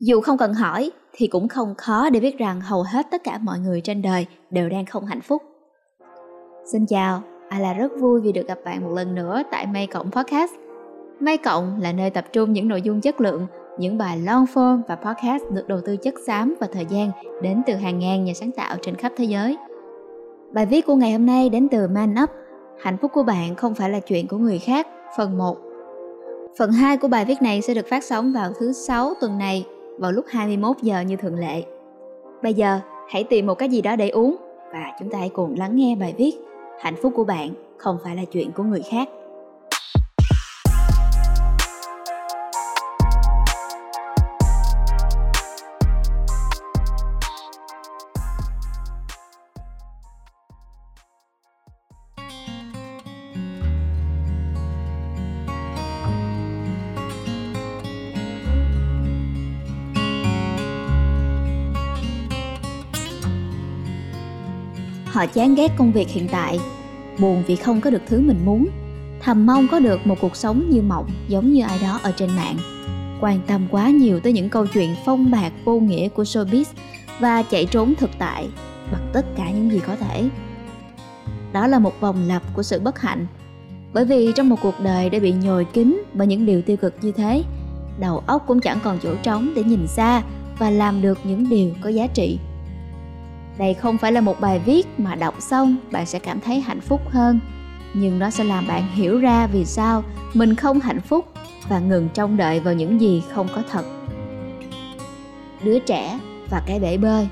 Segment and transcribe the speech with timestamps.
[0.00, 3.38] Dù không cần hỏi thì cũng không khó để biết rằng hầu hết tất cả
[3.38, 5.42] mọi người trên đời đều đang không hạnh phúc.
[6.72, 10.10] Xin chào, Ala rất vui vì được gặp bạn một lần nữa tại May Cộng
[10.10, 10.52] Podcast.
[11.20, 13.46] May Cộng là nơi tập trung những nội dung chất lượng,
[13.78, 17.10] những bài long form và podcast được đầu tư chất xám và thời gian
[17.42, 19.56] đến từ hàng ngàn nhà sáng tạo trên khắp thế giới.
[20.52, 22.30] Bài viết của ngày hôm nay đến từ Man Up.
[22.82, 24.86] Hạnh phúc của bạn không phải là chuyện của người khác,
[25.16, 25.56] phần 1.
[26.58, 29.66] Phần 2 của bài viết này sẽ được phát sóng vào thứ sáu tuần này
[30.00, 31.62] vào lúc 21 giờ như thường lệ.
[32.42, 34.36] Bây giờ, hãy tìm một cái gì đó để uống
[34.72, 36.32] và chúng ta hãy cùng lắng nghe bài viết
[36.80, 39.08] Hạnh phúc của bạn không phải là chuyện của người khác.
[65.20, 66.58] Họ chán ghét công việc hiện tại,
[67.18, 68.68] buồn vì không có được thứ mình muốn,
[69.22, 72.30] thầm mong có được một cuộc sống như mộng giống như ai đó ở trên
[72.36, 72.56] mạng.
[73.20, 76.64] Quan tâm quá nhiều tới những câu chuyện phong bạc vô nghĩa của showbiz
[77.18, 78.48] và chạy trốn thực tại
[78.92, 80.24] bằng tất cả những gì có thể.
[81.52, 83.26] Đó là một vòng lặp của sự bất hạnh.
[83.92, 86.94] Bởi vì trong một cuộc đời đã bị nhồi kín bởi những điều tiêu cực
[87.02, 87.42] như thế,
[87.98, 90.22] đầu óc cũng chẳng còn chỗ trống để nhìn xa
[90.58, 92.38] và làm được những điều có giá trị
[93.60, 96.80] đây không phải là một bài viết mà đọc xong bạn sẽ cảm thấy hạnh
[96.80, 97.40] phúc hơn.
[97.94, 101.24] Nhưng nó sẽ làm bạn hiểu ra vì sao mình không hạnh phúc
[101.68, 103.84] và ngừng trông đợi vào những gì không có thật.
[105.62, 106.18] Đứa trẻ
[106.50, 107.28] và cái bể bơi.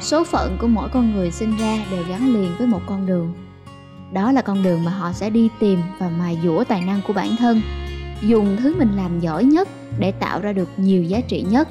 [0.00, 3.32] Số phận của mỗi con người sinh ra đều gắn liền với một con đường.
[4.12, 7.12] Đó là con đường mà họ sẽ đi tìm và mài dũa tài năng của
[7.12, 7.60] bản thân,
[8.22, 11.68] dùng thứ mình làm giỏi nhất để tạo ra được nhiều giá trị nhất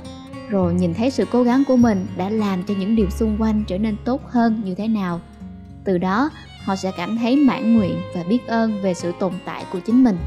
[0.49, 3.63] rồi nhìn thấy sự cố gắng của mình đã làm cho những điều xung quanh
[3.67, 5.21] trở nên tốt hơn như thế nào.
[5.83, 6.29] Từ đó,
[6.63, 10.03] họ sẽ cảm thấy mãn nguyện và biết ơn về sự tồn tại của chính
[10.03, 10.17] mình.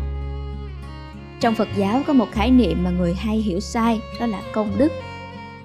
[1.40, 4.70] Trong phật giáo có một khái niệm mà người hay hiểu sai, đó là công
[4.78, 4.92] đức.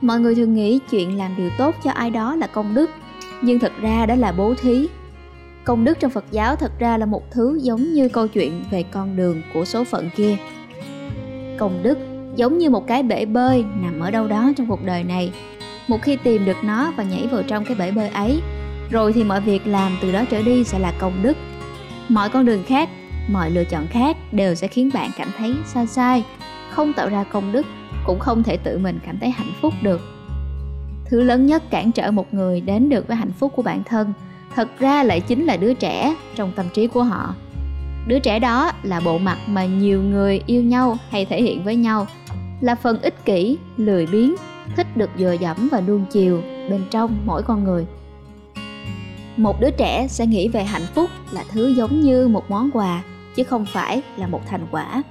[0.01, 2.89] Mọi người thường nghĩ chuyện làm điều tốt cho ai đó là công đức,
[3.41, 4.87] nhưng thật ra đó là bố thí.
[5.63, 8.83] Công đức trong phật giáo thật ra là một thứ giống như câu chuyện về
[8.83, 10.37] con đường của số phận kia.
[11.57, 11.97] Công đức
[12.35, 15.31] giống như một cái bể bơi nằm ở đâu đó trong cuộc đời này.
[15.87, 18.41] Một khi tìm được nó và nhảy vào trong cái bể bơi ấy,
[18.89, 21.37] rồi thì mọi việc làm từ đó trở đi sẽ là công đức.
[22.09, 22.89] Mọi con đường khác,
[23.29, 26.23] mọi lựa chọn khác đều sẽ khiến bạn cảm thấy sai sai,
[26.69, 27.65] không tạo ra công đức,
[28.05, 30.01] cũng không thể tự mình cảm thấy hạnh phúc được.
[31.05, 34.13] Thứ lớn nhất cản trở một người đến được với hạnh phúc của bản thân,
[34.55, 37.35] thật ra lại chính là đứa trẻ trong tâm trí của họ.
[38.07, 41.75] Đứa trẻ đó là bộ mặt mà nhiều người yêu nhau hay thể hiện với
[41.75, 42.07] nhau
[42.65, 44.35] là phần ích kỷ, lười biếng,
[44.75, 47.85] thích được dừa dẫm và nuông chiều bên trong mỗi con người.
[49.37, 53.03] Một đứa trẻ sẽ nghĩ về hạnh phúc là thứ giống như một món quà,
[53.35, 55.03] chứ không phải là một thành quả.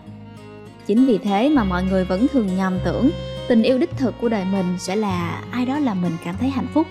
[0.87, 3.10] Chính vì thế mà mọi người vẫn thường nhầm tưởng
[3.48, 6.48] tình yêu đích thực của đời mình sẽ là ai đó làm mình cảm thấy
[6.48, 6.87] hạnh phúc.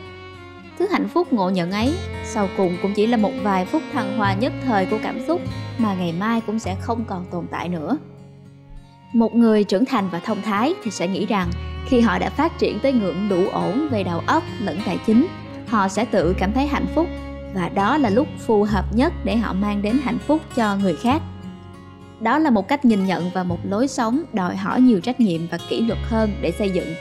[0.80, 1.94] Thứ hạnh phúc ngộ nhận ấy,
[2.26, 5.42] sau cùng cũng chỉ là một vài phút thăng hoa nhất thời của cảm xúc
[5.78, 7.98] mà ngày mai cũng sẽ không còn tồn tại nữa
[9.14, 11.52] một người trưởng thành và thông thái thì sẽ nghĩ rằng
[11.86, 15.28] khi họ đã phát triển tới ngưỡng đủ ổn về đầu óc lẫn tài chính,
[15.68, 17.08] họ sẽ tự cảm thấy hạnh phúc
[17.54, 20.96] và đó là lúc phù hợp nhất để họ mang đến hạnh phúc cho người
[20.96, 21.22] khác.
[22.20, 25.42] Đó là một cách nhìn nhận và một lối sống đòi hỏi nhiều trách nhiệm
[25.52, 26.94] và kỷ luật hơn để xây dựng.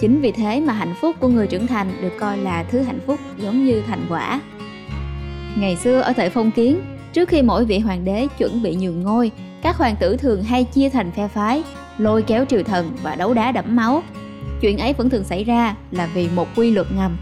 [0.00, 3.00] Chính vì thế mà hạnh phúc của người trưởng thành được coi là thứ hạnh
[3.06, 4.40] phúc giống như thành quả.
[5.56, 6.80] Ngày xưa ở thời phong kiến,
[7.12, 9.30] trước khi mỗi vị hoàng đế chuẩn bị nhường ngôi
[9.62, 11.62] các hoàng tử thường hay chia thành phe phái,
[11.98, 14.02] lôi kéo triều thần và đấu đá đẫm máu.
[14.60, 17.16] Chuyện ấy vẫn thường xảy ra là vì một quy luật ngầm.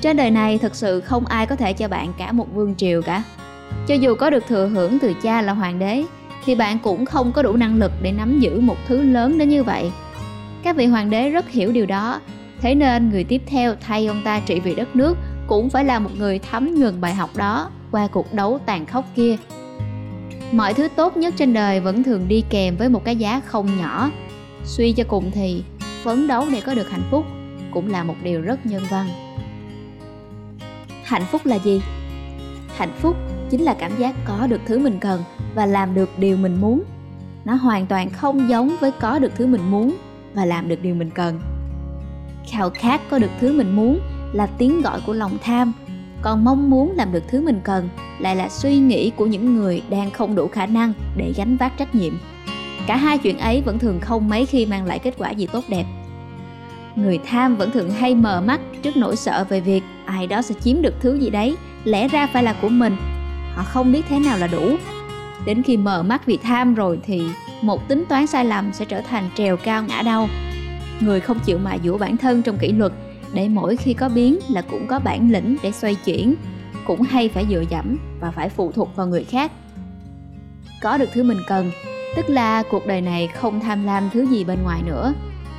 [0.00, 3.02] Trên đời này thật sự không ai có thể cho bạn cả một vương triều
[3.02, 3.22] cả.
[3.86, 6.04] Cho dù có được thừa hưởng từ cha là hoàng đế,
[6.44, 9.48] thì bạn cũng không có đủ năng lực để nắm giữ một thứ lớn đến
[9.48, 9.90] như vậy.
[10.62, 12.20] Các vị hoàng đế rất hiểu điều đó,
[12.60, 15.98] thế nên người tiếp theo thay ông ta trị vì đất nước cũng phải là
[15.98, 19.36] một người thấm nhuần bài học đó qua cuộc đấu tàn khốc kia
[20.52, 23.78] mọi thứ tốt nhất trên đời vẫn thường đi kèm với một cái giá không
[23.78, 24.10] nhỏ.
[24.64, 25.64] Suy cho cùng thì,
[26.02, 27.24] phấn đấu để có được hạnh phúc
[27.70, 29.08] cũng là một điều rất nhân văn.
[31.04, 31.82] Hạnh phúc là gì?
[32.76, 33.16] Hạnh phúc
[33.50, 35.22] chính là cảm giác có được thứ mình cần
[35.54, 36.82] và làm được điều mình muốn.
[37.44, 39.96] Nó hoàn toàn không giống với có được thứ mình muốn
[40.34, 41.40] và làm được điều mình cần.
[42.50, 44.00] Khao khát có được thứ mình muốn
[44.32, 45.72] là tiếng gọi của lòng tham
[46.22, 47.88] còn mong muốn làm được thứ mình cần
[48.18, 51.78] lại là suy nghĩ của những người đang không đủ khả năng để gánh vác
[51.78, 52.12] trách nhiệm.
[52.86, 55.64] Cả hai chuyện ấy vẫn thường không mấy khi mang lại kết quả gì tốt
[55.68, 55.84] đẹp.
[56.96, 60.54] Người tham vẫn thường hay mờ mắt trước nỗi sợ về việc ai đó sẽ
[60.60, 62.96] chiếm được thứ gì đấy, lẽ ra phải là của mình.
[63.54, 64.76] Họ không biết thế nào là đủ.
[65.46, 67.22] Đến khi mờ mắt vì tham rồi thì
[67.62, 70.28] một tính toán sai lầm sẽ trở thành trèo cao ngã đau.
[71.00, 72.92] Người không chịu mài dũa bản thân trong kỷ luật
[73.32, 76.34] để mỗi khi có biến là cũng có bản lĩnh để xoay chuyển.
[76.86, 79.52] Cũng hay phải dựa dẫm và phải phụ thuộc vào người khác.
[80.82, 81.70] Có được thứ mình cần,
[82.16, 85.14] tức là cuộc đời này không tham lam thứ gì bên ngoài nữa.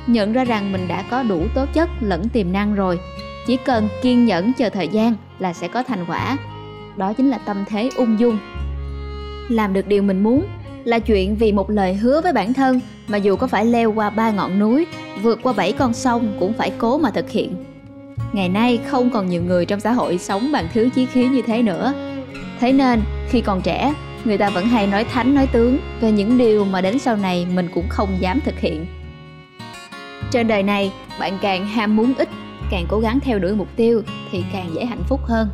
[0.06, 2.98] Nhận ra rằng mình đã có đủ tố chất lẫn tiềm năng rồi.
[3.46, 6.36] Chỉ cần kiên nhẫn chờ thời gian là sẽ có thành quả.
[6.96, 8.38] Đó chính là tâm thế ung dung.
[9.48, 10.46] Làm được điều mình muốn
[10.84, 14.10] là chuyện vì một lời hứa với bản thân mà dù có phải leo qua
[14.10, 14.86] ba ngọn núi,
[15.22, 17.64] vượt qua bảy con sông cũng phải cố mà thực hiện.
[18.32, 21.42] Ngày nay không còn nhiều người trong xã hội sống bằng thứ chí khí như
[21.46, 21.92] thế nữa.
[22.60, 23.94] Thế nên, khi còn trẻ,
[24.24, 27.46] người ta vẫn hay nói thánh, nói tướng về những điều mà đến sau này
[27.54, 28.86] mình cũng không dám thực hiện.
[30.30, 32.28] Trên đời này, bạn càng ham muốn ít,
[32.70, 35.48] càng cố gắng theo đuổi mục tiêu thì càng dễ hạnh phúc hơn.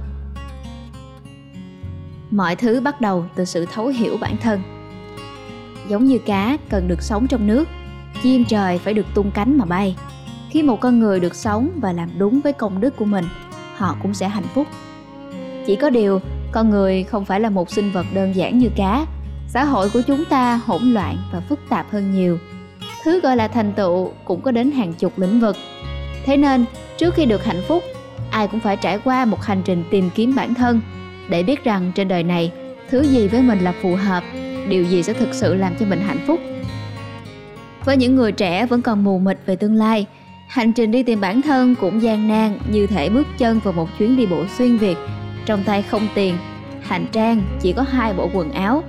[2.30, 4.77] Mọi thứ bắt đầu từ sự thấu hiểu bản thân
[5.88, 7.68] giống như cá cần được sống trong nước.
[8.22, 9.96] Chim trời phải được tung cánh mà bay.
[10.50, 13.24] Khi một con người được sống và làm đúng với công đức của mình,
[13.76, 14.66] họ cũng sẽ hạnh phúc.
[15.66, 16.20] Chỉ có điều,
[16.52, 19.06] con người không phải là một sinh vật đơn giản như cá.
[19.48, 22.38] Xã hội của chúng ta hỗn loạn và phức tạp hơn nhiều.
[23.04, 25.56] Thứ gọi là thành tựu cũng có đến hàng chục lĩnh vực.
[26.24, 26.64] Thế nên,
[26.98, 27.82] trước khi được hạnh phúc,
[28.30, 30.80] ai cũng phải trải qua một hành trình tìm kiếm bản thân
[31.28, 32.52] để biết rằng trên đời này,
[32.90, 34.22] thứ gì với mình là phù hợp
[34.68, 36.40] điều gì sẽ thực sự làm cho mình hạnh phúc.
[37.84, 40.06] Với những người trẻ vẫn còn mù mịt về tương lai,
[40.48, 43.88] hành trình đi tìm bản thân cũng gian nan như thể bước chân vào một
[43.98, 44.96] chuyến đi bộ xuyên việt.
[45.46, 46.34] Trong tay không tiền,
[46.82, 48.82] hành trang chỉ có hai bộ quần áo.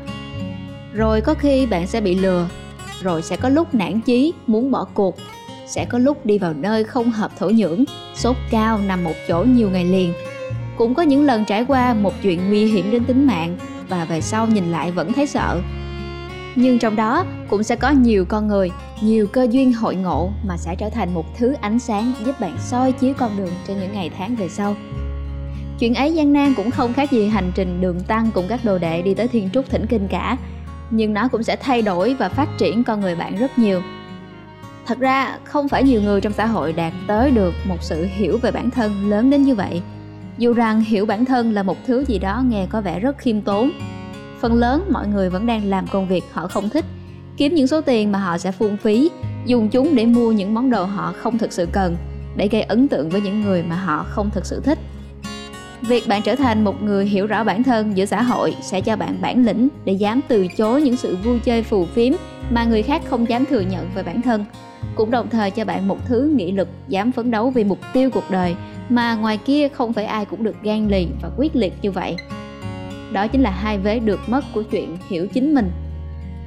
[0.94, 2.48] Rồi có khi bạn sẽ bị lừa,
[3.02, 5.18] rồi sẽ có lúc nản chí, muốn bỏ cuộc.
[5.68, 7.84] Sẽ có lúc đi vào nơi không hợp thổ nhưỡng,
[8.16, 10.14] sốt cao nằm một chỗ nhiều ngày liền.
[10.78, 13.58] Cũng có những lần trải qua một chuyện nguy hiểm đến tính mạng
[13.89, 15.62] và về sau nhìn lại vẫn thấy sợ.
[16.56, 18.71] Nhưng trong đó cũng sẽ có nhiều con người,
[19.01, 22.57] nhiều cơ duyên hội ngộ mà sẽ trở thành một thứ ánh sáng giúp bạn
[22.59, 24.75] soi chiếu con đường trên những ngày tháng về sau.
[25.80, 28.77] Chuyện ấy gian nan cũng không khác gì hành trình đường tăng cùng các đồ
[28.77, 30.38] đệ đi tới thiên trúc thỉnh kinh cả,
[30.89, 33.81] nhưng nó cũng sẽ thay đổi và phát triển con người bạn rất nhiều.
[34.85, 38.38] Thật ra không phải nhiều người trong xã hội đạt tới được một sự hiểu
[38.38, 39.81] về bản thân lớn đến như vậy
[40.39, 43.41] dù rằng hiểu bản thân là một thứ gì đó nghe có vẻ rất khiêm
[43.41, 43.71] tốn.
[44.39, 46.86] Phần lớn mọi người vẫn đang làm công việc họ không thích.
[47.38, 49.09] Kiếm những số tiền mà họ sẽ phung phí,
[49.45, 51.97] dùng chúng để mua những món đồ họ không thực sự cần,
[52.36, 54.80] để gây ấn tượng với những người mà họ không thực sự thích.
[55.81, 58.95] Việc bạn trở thành một người hiểu rõ bản thân giữa xã hội sẽ cho
[58.95, 62.13] bạn bản lĩnh để dám từ chối những sự vui chơi phù phiếm
[62.50, 64.45] mà người khác không dám thừa nhận về bản thân,
[64.95, 68.09] cũng đồng thời cho bạn một thứ nghị lực dám phấn đấu vì mục tiêu
[68.09, 68.56] cuộc đời
[68.89, 72.15] mà ngoài kia không phải ai cũng được gan lì và quyết liệt như vậy.
[73.12, 75.71] Đó chính là hai vế được mất của chuyện hiểu chính mình.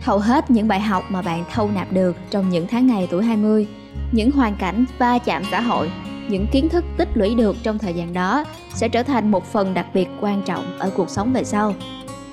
[0.00, 3.24] Hầu hết những bài học mà bạn thâu nạp được trong những tháng ngày tuổi
[3.24, 3.66] 20
[4.12, 5.90] những hoàn cảnh va chạm xã hội,
[6.28, 9.74] những kiến thức tích lũy được trong thời gian đó sẽ trở thành một phần
[9.74, 11.74] đặc biệt quan trọng ở cuộc sống về sau.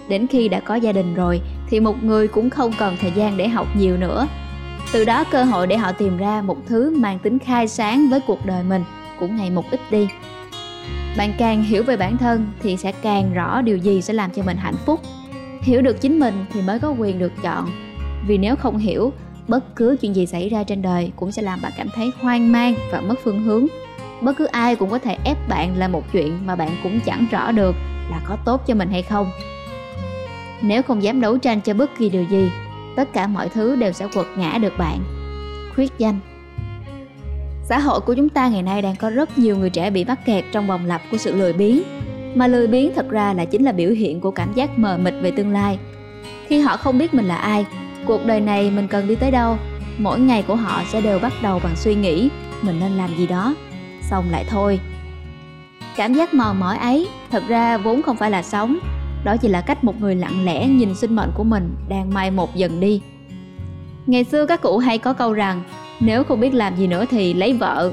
[0.09, 3.37] Đến khi đã có gia đình rồi thì một người cũng không còn thời gian
[3.37, 4.27] để học nhiều nữa.
[4.93, 8.19] Từ đó cơ hội để họ tìm ra một thứ mang tính khai sáng với
[8.27, 8.83] cuộc đời mình
[9.19, 10.07] cũng ngày một ít đi.
[11.17, 14.43] Bạn càng hiểu về bản thân thì sẽ càng rõ điều gì sẽ làm cho
[14.43, 14.99] mình hạnh phúc.
[15.61, 17.69] Hiểu được chính mình thì mới có quyền được chọn.
[18.27, 19.13] Vì nếu không hiểu,
[19.47, 22.51] bất cứ chuyện gì xảy ra trên đời cũng sẽ làm bạn cảm thấy hoang
[22.51, 23.67] mang và mất phương hướng.
[24.21, 27.25] Bất cứ ai cũng có thể ép bạn làm một chuyện mà bạn cũng chẳng
[27.31, 27.75] rõ được
[28.11, 29.31] là có tốt cho mình hay không.
[30.61, 32.51] Nếu không dám đấu tranh cho bất kỳ điều gì,
[32.95, 34.99] tất cả mọi thứ đều sẽ quật ngã được bạn.
[35.75, 36.19] Khuyết danh
[37.69, 40.25] xã hội của chúng ta ngày nay đang có rất nhiều người trẻ bị mắc
[40.25, 41.81] kẹt trong vòng lặp của sự lười biếng.
[42.35, 45.13] Mà lười biếng thật ra là chính là biểu hiện của cảm giác mờ mịt
[45.21, 45.79] về tương lai.
[46.47, 47.65] Khi họ không biết mình là ai,
[48.05, 49.57] cuộc đời này mình cần đi tới đâu,
[49.97, 52.29] mỗi ngày của họ sẽ đều bắt đầu bằng suy nghĩ,
[52.61, 53.55] mình nên làm gì đó.
[54.09, 54.79] Xong lại thôi.
[55.95, 58.79] Cảm giác mò mỏi ấy, thật ra vốn không phải là sống,
[59.23, 62.31] đó chỉ là cách một người lặng lẽ nhìn sinh mệnh của mình đang mai
[62.31, 63.01] một dần đi.
[64.07, 65.63] Ngày xưa các cụ hay có câu rằng
[65.99, 67.91] nếu không biết làm gì nữa thì lấy vợ.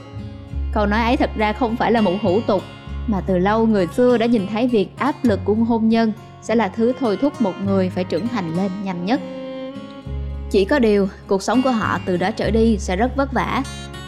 [0.73, 2.63] Câu nói ấy thật ra không phải là một hủ tục,
[3.07, 6.55] mà từ lâu người xưa đã nhìn thấy việc áp lực của hôn nhân sẽ
[6.55, 9.21] là thứ thôi thúc một người phải trưởng thành lên nhanh nhất.
[10.51, 13.63] Chỉ có điều, cuộc sống của họ từ đó trở đi sẽ rất vất vả.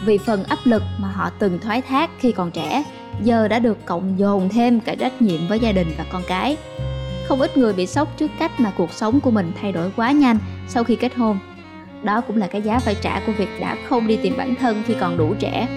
[0.05, 2.83] Vì phần áp lực mà họ từng thoái thác khi còn trẻ,
[3.23, 6.57] giờ đã được cộng dồn thêm cả trách nhiệm với gia đình và con cái.
[7.27, 10.11] Không ít người bị sốc trước cách mà cuộc sống của mình thay đổi quá
[10.11, 10.37] nhanh
[10.67, 11.39] sau khi kết hôn
[12.03, 14.83] đó cũng là cái giá phải trả của việc đã không đi tìm bản thân
[14.85, 15.67] khi còn đủ trẻ.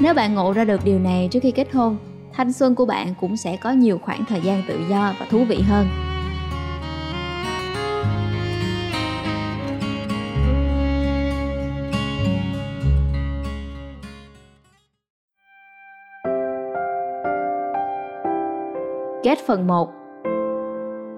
[0.00, 1.96] Nếu bạn ngộ ra được điều này trước khi kết hôn,
[2.32, 5.44] thanh xuân của bạn cũng sẽ có nhiều khoảng thời gian tự do và thú
[5.44, 5.86] vị hơn.
[19.22, 19.90] Kết phần 1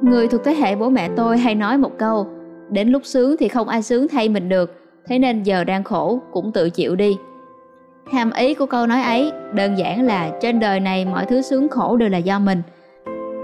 [0.02, 2.26] Người thuộc thế hệ bố mẹ tôi hay nói một câu
[2.72, 4.74] Đến lúc sướng thì không ai sướng thay mình được.
[5.06, 7.16] Thế nên giờ đang khổ, cũng tự chịu đi.
[8.12, 11.68] Hàm ý của câu nói ấy đơn giản là trên đời này mọi thứ sướng
[11.68, 12.62] khổ đều là do mình.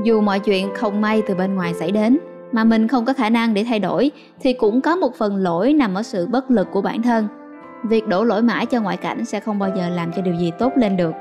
[0.05, 2.19] Dù mọi chuyện không may từ bên ngoài xảy đến,
[2.53, 5.73] Mà mình không có khả năng để thay đổi, Thì cũng có một phần lỗi
[5.73, 7.29] nằm ở sự bất lực của bản thân.
[7.85, 10.53] Việc đổ lỗi mãi cho ngoại cảnh sẽ không bao giờ làm cho điều gì
[10.59, 11.15] tốt lên được.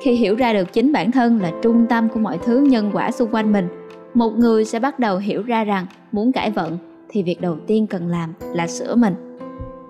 [0.00, 3.10] Khi hiểu ra được chính bản thân là trung tâm của mọi thứ nhân quả
[3.10, 3.68] xung quanh mình,
[4.14, 7.86] một người sẽ bắt đầu hiểu ra rằng muốn cải vận thì việc đầu tiên
[7.86, 9.38] cần làm là sửa mình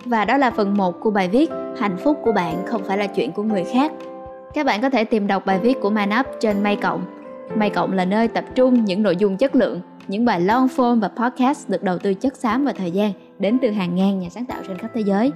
[0.04, 3.06] và đó là phần 1 của bài viết hạnh phúc của bạn không phải là
[3.06, 3.92] chuyện của người khác
[4.54, 7.04] các bạn có thể tìm đọc bài viết của manup trên May Cộng
[7.54, 11.00] May Cộng là nơi tập trung những nội dung chất lượng, những bài long form
[11.00, 14.28] và podcast được đầu tư chất xám và thời gian đến từ hàng ngàn nhà
[14.30, 15.32] sáng tạo trên khắp thế giới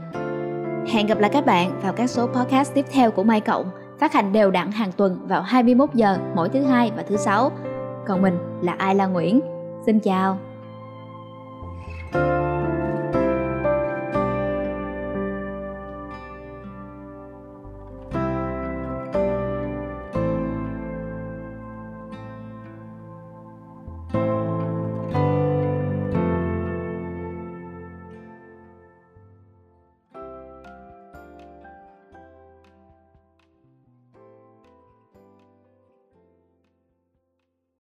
[0.86, 4.12] hẹn gặp lại các bạn vào các số podcast tiếp theo của May Cộng, phát
[4.12, 7.50] hành đều đặn hàng tuần vào 21 giờ mỗi thứ hai và thứ sáu.
[8.06, 9.40] Còn mình là Ai La Nguyễn.
[9.86, 10.49] Xin chào.